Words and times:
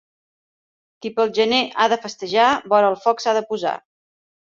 Qui 1.05 1.09
pel 1.19 1.33
gener 1.39 1.59
ha 1.83 1.87
de 1.93 1.99
festejar, 2.05 2.47
vora 2.73 2.89
el 2.93 2.97
foc 3.05 3.23
s'ha 3.25 3.35
de 3.39 3.45
posar. 3.51 3.75